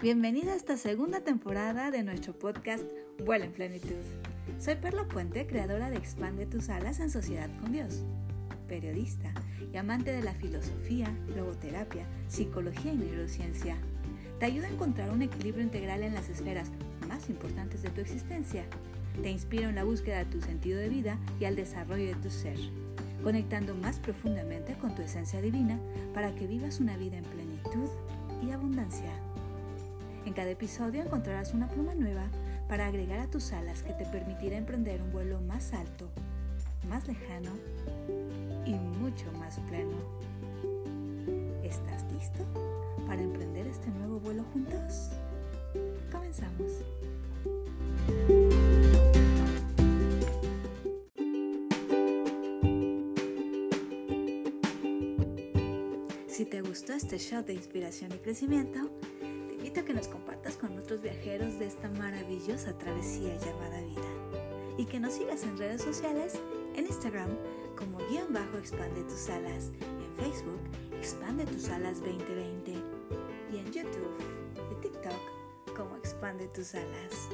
[0.00, 2.84] Bienvenida a esta segunda temporada de nuestro podcast
[3.24, 3.96] Vuela en Plenitud.
[4.60, 8.04] Soy Perla Puente, creadora de Expande tus alas en Sociedad con Dios,
[8.68, 9.34] periodista
[9.72, 13.76] y amante de la filosofía, logoterapia, psicología y neurociencia.
[14.38, 16.70] Te ayuda a encontrar un equilibrio integral en las esferas
[17.08, 18.66] más importantes de tu existencia.
[19.20, 22.30] Te inspiro en la búsqueda de tu sentido de vida y al desarrollo de tu
[22.30, 22.56] ser,
[23.24, 25.80] conectando más profundamente con tu esencia divina
[26.14, 27.88] para que vivas una vida en plenitud
[28.46, 29.10] y abundancia.
[30.28, 32.26] En cada episodio encontrarás una pluma nueva
[32.68, 36.10] para agregar a tus alas que te permitirá emprender un vuelo más alto,
[36.86, 37.52] más lejano
[38.66, 39.96] y mucho más pleno.
[41.64, 42.44] ¿Estás listo
[43.06, 45.08] para emprender este nuevo vuelo juntos?
[46.12, 46.72] Comenzamos.
[56.26, 58.90] Si te gustó este show de inspiración y crecimiento,
[60.60, 64.02] con otros viajeros de esta maravillosa travesía llamada vida
[64.76, 66.34] y que nos sigas en redes sociales,
[66.76, 67.30] en Instagram
[67.76, 70.60] como guion bajo expande tus alas, en Facebook
[70.96, 72.72] expande tus alas 2020
[73.52, 74.16] y en YouTube
[74.70, 77.28] y TikTok como expande tus alas.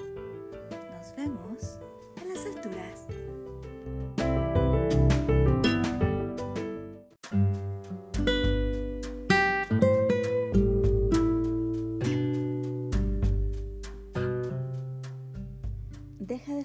[0.90, 1.78] Nos vemos
[2.22, 3.33] en las alturas.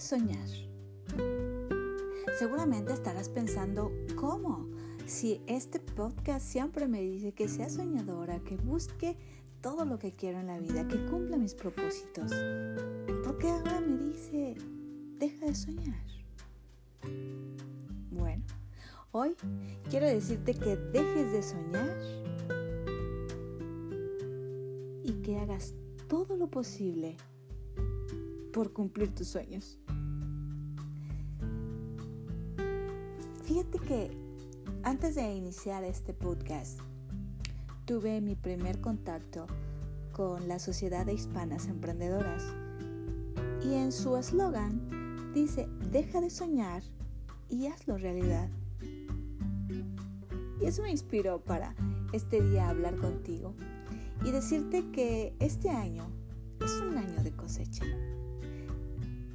[0.09, 0.49] Soñar.
[2.39, 4.67] Seguramente estarás pensando, ¿cómo?
[5.05, 9.17] Si este podcast siempre me dice que sea soñadora, que busque
[9.61, 12.31] todo lo que quiero en la vida, que cumpla mis propósitos,
[13.23, 14.55] ¿por qué ahora me dice,
[15.19, 16.03] deja de soñar?
[18.09, 18.43] Bueno,
[19.11, 19.35] hoy
[19.91, 21.97] quiero decirte que dejes de soñar
[25.03, 25.75] y que hagas
[26.07, 27.15] todo lo posible
[28.51, 29.77] por cumplir tus sueños.
[33.49, 34.11] Fíjate que
[34.83, 36.79] antes de iniciar este podcast,
[37.85, 39.47] tuve mi primer contacto
[40.11, 42.43] con la Sociedad de Hispanas Emprendedoras
[43.65, 46.83] y en su eslogan dice, deja de soñar
[47.49, 48.51] y hazlo realidad.
[50.61, 51.73] Y eso me inspiró para
[52.13, 53.55] este día hablar contigo
[54.23, 56.07] y decirte que este año
[56.63, 57.83] es un año de cosecha.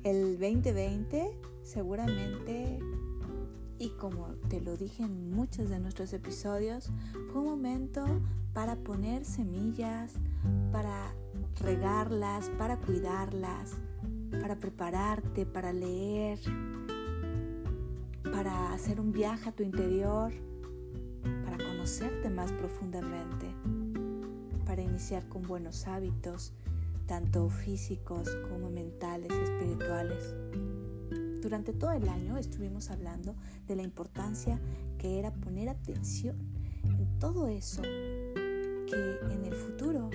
[0.05, 1.33] El 2020
[1.65, 2.79] seguramente,
[3.85, 6.91] y como te lo dije en muchos de nuestros episodios,
[7.31, 8.07] fue un momento
[8.55, 10.15] para poner semillas,
[10.73, 11.15] para
[11.61, 13.73] regarlas, para cuidarlas,
[14.41, 16.39] para prepararte, para leer,
[18.23, 20.33] para hacer un viaje a tu interior,
[21.45, 23.55] para conocerte más profundamente,
[24.65, 26.55] para iniciar con buenos hábitos,
[27.07, 30.35] tanto físicos como mentales y espirituales.
[31.45, 33.37] Durante todo el año estuvimos hablando
[33.69, 34.59] de la importancia
[34.97, 36.39] que era poner atención
[36.85, 40.09] en todo eso que en el futuro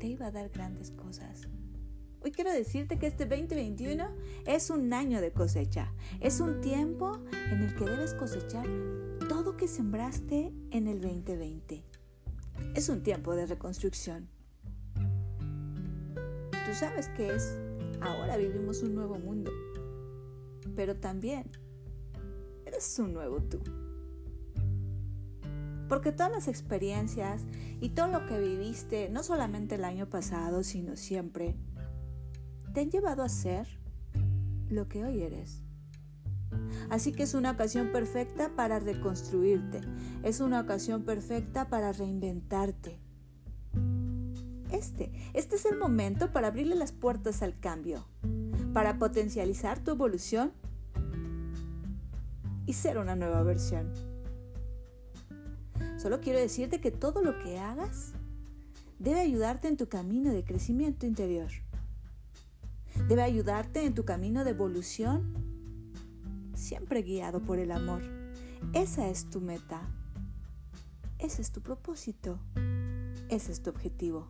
[0.00, 1.42] te iba a dar grandes cosas.
[2.20, 4.08] Hoy quiero decirte que este 2021
[4.44, 5.92] es un año de cosecha.
[6.18, 7.16] Es un tiempo
[7.52, 8.66] en el que debes cosechar
[9.28, 11.84] todo que sembraste en el 2020.
[12.74, 14.28] Es un tiempo de reconstrucción.
[14.96, 17.56] Tú sabes que es,
[18.00, 19.52] ahora vivimos un nuevo mundo,
[20.74, 21.50] pero también
[22.66, 23.60] eres un nuevo tú.
[25.88, 27.42] Porque todas las experiencias
[27.80, 31.56] y todo lo que viviste, no solamente el año pasado, sino siempre,
[32.72, 33.68] te han llevado a ser
[34.68, 35.62] lo que hoy eres.
[36.88, 39.80] Así que es una ocasión perfecta para reconstruirte,
[40.22, 43.00] es una ocasión perfecta para reinventarte,
[44.74, 45.12] este.
[45.34, 48.06] Este es el momento para abrirle las puertas al cambio,
[48.72, 50.52] para potencializar tu evolución
[52.66, 53.92] y ser una nueva versión.
[55.98, 58.12] Solo quiero decirte que todo lo que hagas
[58.98, 61.50] debe ayudarte en tu camino de crecimiento interior.
[63.08, 65.34] Debe ayudarte en tu camino de evolución,
[66.54, 68.02] siempre guiado por el amor.
[68.72, 69.82] Esa es tu meta.
[71.18, 72.38] Ese es tu propósito.
[73.28, 74.28] Ese es tu objetivo.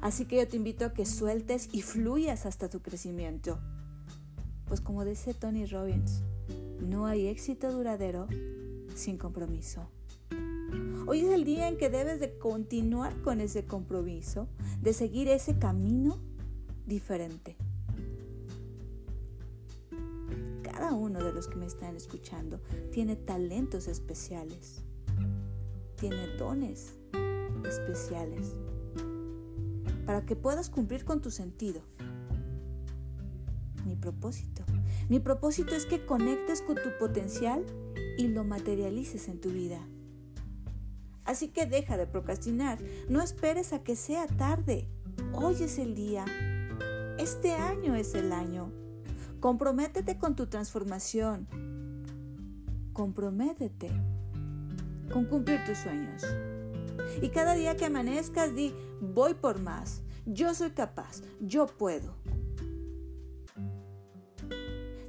[0.00, 3.58] Así que yo te invito a que sueltes y fluyas hasta tu crecimiento.
[4.68, 6.22] Pues como dice Tony Robbins,
[6.80, 8.26] no hay éxito duradero
[8.94, 9.88] sin compromiso.
[11.06, 14.46] Hoy es el día en que debes de continuar con ese compromiso,
[14.82, 16.18] de seguir ese camino
[16.84, 17.56] diferente.
[20.62, 22.60] Cada uno de los que me están escuchando
[22.92, 24.84] tiene talentos especiales,
[25.96, 26.94] tiene dones
[27.66, 28.54] especiales.
[30.04, 31.82] para que puedas cumplir con tu sentido.
[33.86, 34.64] Mi propósito.
[35.08, 37.64] Mi propósito es que conectes con tu potencial
[38.16, 39.80] y lo materialices en tu vida.
[41.24, 42.78] Así que deja de procrastinar.
[43.08, 44.88] No esperes a que sea tarde.
[45.32, 46.24] Hoy es el día.
[47.18, 48.72] Este año es el año.
[49.40, 51.46] Comprométete con tu transformación.
[52.92, 53.90] Comprométete
[55.12, 56.22] con cumplir tus sueños.
[57.22, 60.02] Y cada día que amanezcas, di, voy por más.
[60.26, 61.22] Yo soy capaz.
[61.40, 62.14] Yo puedo.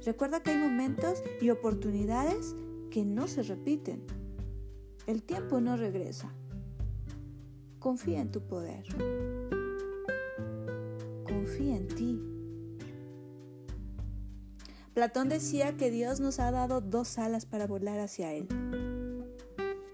[0.04, 2.56] Recuerda que hay momentos y oportunidades
[2.90, 4.02] que no se repiten.
[5.06, 6.32] El tiempo no regresa.
[7.78, 8.84] Confía en tu poder.
[11.24, 12.22] Confía en ti.
[14.94, 18.48] Platón decía que Dios nos ha dado dos alas para volar hacia Él.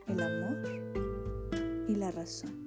[0.06, 2.65] El amor y la razón.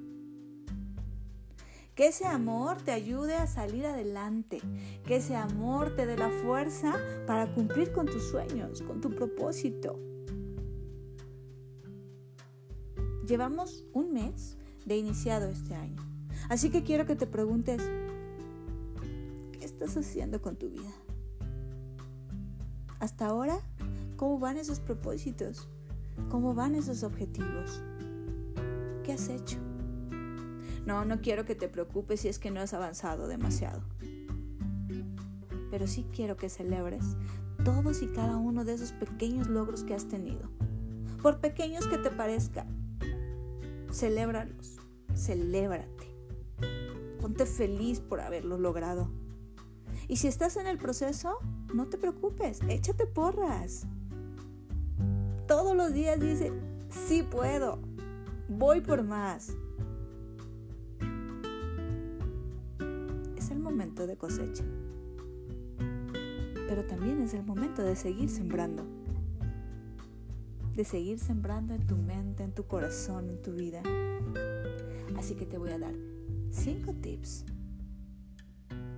[1.99, 4.61] Que ese amor te ayude a salir adelante.
[5.05, 6.95] Que ese amor te dé la fuerza
[7.27, 9.99] para cumplir con tus sueños, con tu propósito.
[13.27, 14.55] Llevamos un mes
[14.85, 16.01] de iniciado este año.
[16.47, 17.83] Así que quiero que te preguntes,
[19.59, 20.93] ¿qué estás haciendo con tu vida?
[23.01, 23.59] Hasta ahora,
[24.15, 25.67] ¿cómo van esos propósitos?
[26.29, 27.83] ¿Cómo van esos objetivos?
[29.03, 29.68] ¿Qué has hecho?
[30.85, 33.81] No, no quiero que te preocupes si es que no has avanzado demasiado.
[35.71, 37.15] Pero sí quiero que celebres
[37.63, 40.49] todos y cada uno de esos pequeños logros que has tenido.
[41.21, 42.67] Por pequeños que te parezcan,
[43.91, 44.77] celébralos,
[45.15, 46.15] celébrate.
[47.19, 49.11] Ponte feliz por haberlo logrado.
[50.07, 51.37] Y si estás en el proceso,
[51.73, 53.85] no te preocupes, échate porras.
[55.47, 56.53] Todos los días dice,
[56.89, 57.79] sí puedo,
[58.47, 59.51] voy por más.
[63.57, 64.63] Momento de cosecha,
[66.67, 68.85] pero también es el momento de seguir sembrando,
[70.75, 73.81] de seguir sembrando en tu mente, en tu corazón, en tu vida.
[75.17, 75.95] Así que te voy a dar
[76.51, 77.45] cinco tips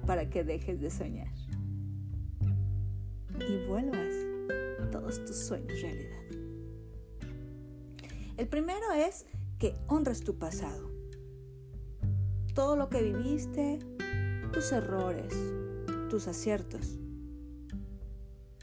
[0.05, 1.31] para que dejes de soñar
[3.39, 4.13] y vuelvas
[4.91, 6.21] todos tus sueños realidad.
[8.37, 9.25] El primero es
[9.59, 10.89] que honres tu pasado.
[12.53, 13.79] Todo lo que viviste,
[14.53, 15.33] tus errores,
[16.09, 16.97] tus aciertos,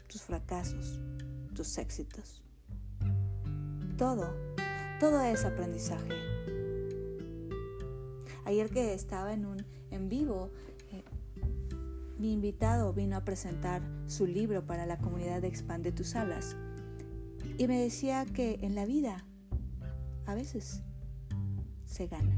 [0.07, 0.99] tus fracasos,
[1.53, 2.43] tus éxitos.
[3.97, 4.33] Todo,
[4.99, 6.13] todo es aprendizaje.
[8.45, 10.51] Ayer que estaba en un en vivo,
[10.91, 11.03] eh,
[12.17, 16.55] mi invitado vino a presentar su libro para la comunidad de Expande tus alas
[17.57, 19.25] y me decía que en la vida
[20.25, 20.81] a veces
[21.85, 22.37] se gana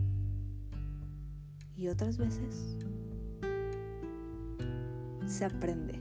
[1.75, 2.77] y otras veces
[5.31, 5.99] se aprende.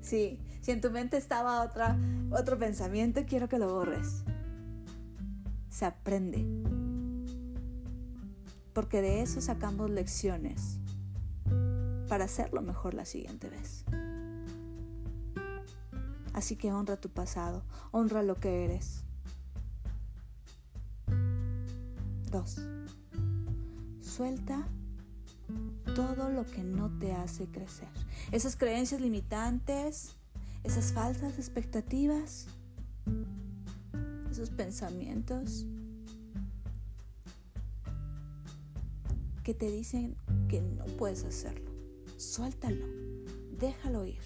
[0.00, 1.98] Sí, si en tu mente estaba otra,
[2.30, 4.24] otro pensamiento, quiero que lo borres.
[5.68, 6.46] Se aprende.
[8.72, 10.78] Porque de eso sacamos lecciones
[12.08, 13.84] para hacerlo mejor la siguiente vez.
[16.32, 17.62] Así que honra tu pasado,
[17.92, 19.04] honra lo que eres.
[22.30, 22.60] Dos.
[24.00, 24.68] Suelta
[25.96, 27.88] todo lo que no te hace crecer.
[28.30, 30.14] Esas creencias limitantes,
[30.62, 32.48] esas falsas expectativas,
[34.30, 35.64] esos pensamientos
[39.42, 40.16] que te dicen
[40.50, 41.70] que no puedes hacerlo.
[42.18, 42.86] Suéltalo,
[43.58, 44.20] déjalo ir.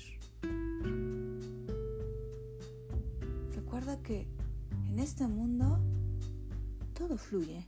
[3.54, 4.26] Recuerda que
[4.88, 5.78] en este mundo
[6.94, 7.64] todo fluye,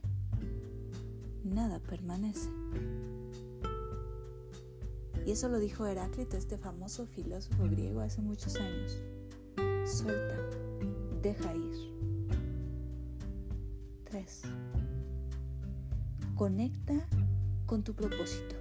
[1.44, 2.50] nada permanece.
[5.24, 8.98] Y eso lo dijo Heráclito, este famoso filósofo griego, hace muchos años.
[9.84, 10.36] Suelta,
[11.22, 11.72] deja ir.
[14.04, 14.42] 3.
[16.34, 17.08] Conecta
[17.66, 18.56] con tu propósito.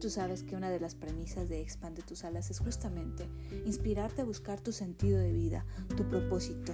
[0.00, 3.28] Tú sabes que una de las premisas de Expande tus alas es justamente
[3.66, 5.66] inspirarte a buscar tu sentido de vida,
[5.96, 6.72] tu propósito.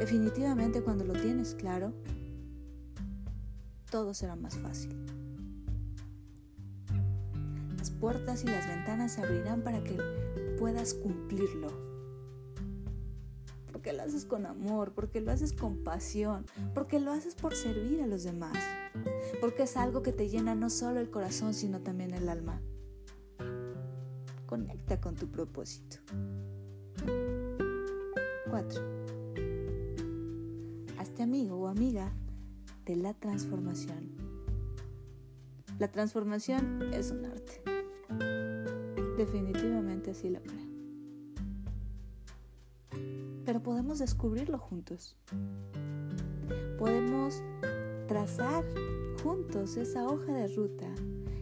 [0.00, 1.94] Definitivamente cuando lo tienes claro,
[3.90, 5.17] todo será más fácil
[7.98, 9.96] puertas y las ventanas se abrirán para que
[10.58, 11.68] puedas cumplirlo.
[13.72, 18.02] Porque lo haces con amor, porque lo haces con pasión, porque lo haces por servir
[18.02, 18.56] a los demás.
[19.40, 22.60] Porque es algo que te llena no solo el corazón, sino también el alma.
[24.46, 25.98] Conecta con tu propósito.
[28.50, 28.82] 4.
[30.98, 32.12] Hazte amigo o amiga
[32.84, 34.16] de la transformación.
[35.78, 37.77] La transformación es un arte.
[39.18, 40.68] Definitivamente así lo creo.
[43.44, 45.16] Pero podemos descubrirlo juntos.
[46.78, 47.42] Podemos
[48.06, 48.64] trazar
[49.20, 50.86] juntos esa hoja de ruta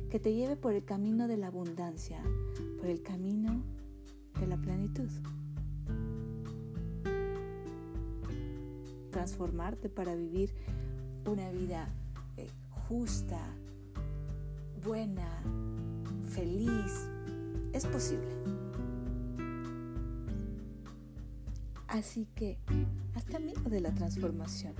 [0.08, 2.22] que te lleve por el camino de la abundancia,
[2.78, 3.62] por el camino
[4.40, 5.10] de la plenitud.
[9.10, 10.54] Transformarte para vivir
[11.26, 11.94] una vida
[12.38, 12.48] eh,
[12.88, 13.38] justa,
[14.82, 15.42] buena,
[16.30, 17.10] feliz,
[17.76, 18.26] es posible.
[21.88, 22.58] Así que,
[23.14, 24.74] hasta amigo de la transformación.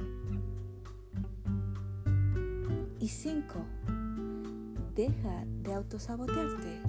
[2.99, 3.65] Y cinco,
[4.95, 6.81] deja de autosabotearte.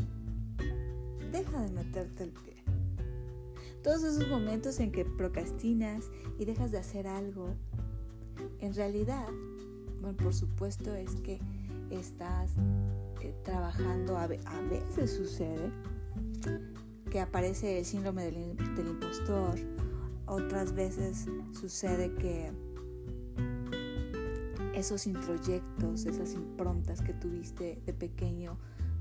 [1.32, 2.64] Deja de meterte el pie.
[3.84, 6.10] Todos esos momentos en que procrastinas
[6.40, 7.54] y dejas de hacer algo,
[8.60, 9.28] en realidad,
[10.02, 11.40] bueno, por supuesto es que
[11.90, 12.52] estás
[13.22, 15.72] eh, trabajando, a, veces sucede
[17.20, 19.56] aparece el síndrome del, del impostor,
[20.26, 22.52] otras veces sucede que
[24.74, 28.58] esos introyectos, esas improntas que tuviste de pequeño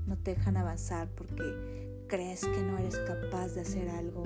[0.07, 4.23] no te dejan avanzar porque crees que no eres capaz de hacer algo.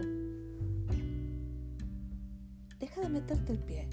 [2.80, 3.90] Deja de meterte el pie.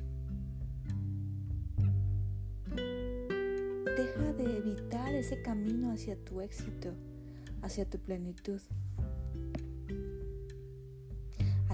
[2.76, 6.93] Deja de evitar ese camino hacia tu éxito,
[7.62, 8.61] hacia tu plenitud.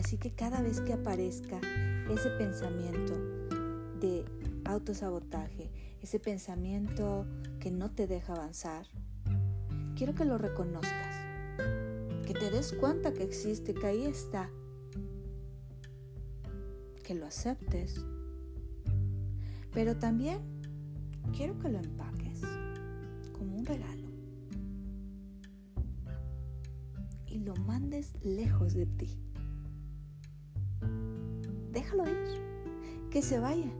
[0.04, 1.58] Así que cada vez que aparezca
[2.11, 3.14] ese pensamiento
[4.00, 4.26] de
[4.66, 5.70] autosabotaje,
[6.02, 7.25] ese pensamiento
[7.58, 8.87] que no te deja avanzar,
[9.96, 11.16] quiero que lo reconozcas,
[12.26, 14.50] que te des cuenta que existe, que ahí está,
[17.02, 18.04] que lo aceptes,
[19.73, 20.42] pero también
[21.34, 22.42] quiero que lo empaques
[23.32, 24.11] como un regalo
[27.26, 29.25] y lo mandes lejos de ti.
[33.11, 33.71] Que se vaya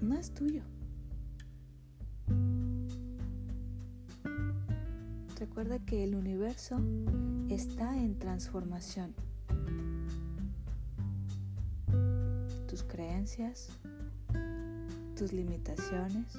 [0.00, 0.62] no es tuyo.
[5.38, 6.80] Recuerda que el universo
[7.48, 9.14] está en transformación.
[12.66, 13.70] Tus creencias,
[15.16, 16.38] tus limitaciones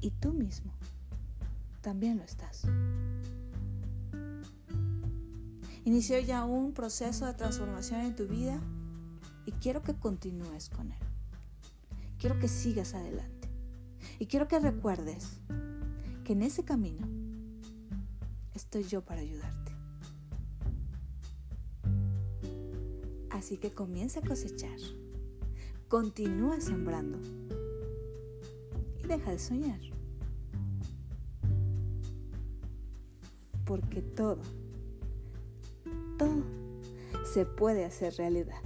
[0.00, 0.72] y tú mismo
[1.80, 2.66] también lo estás.
[5.84, 8.60] Inició ya un proceso de transformación en tu vida
[9.46, 10.98] y quiero que continúes con él.
[12.18, 13.48] Quiero que sigas adelante.
[14.20, 15.40] Y quiero que recuerdes
[16.24, 17.04] que en ese camino
[18.54, 19.72] estoy yo para ayudarte.
[23.30, 24.78] Así que comienza a cosechar.
[25.88, 27.18] Continúa sembrando.
[29.02, 29.80] Y deja de soñar.
[33.64, 34.38] Porque todo,
[37.32, 38.60] se puede hacer realidad.